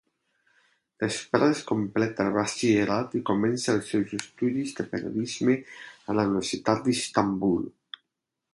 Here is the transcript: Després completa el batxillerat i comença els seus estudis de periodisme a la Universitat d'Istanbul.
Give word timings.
Després 1.03 1.59
completa 1.71 2.25
el 2.29 2.37
batxillerat 2.37 3.13
i 3.19 3.21
comença 3.31 3.75
els 3.75 3.91
seus 3.95 4.15
estudis 4.19 4.73
de 4.81 4.87
periodisme 4.95 5.57
a 5.59 6.17
la 6.21 6.27
Universitat 6.31 6.83
d'Istanbul. 6.89 7.63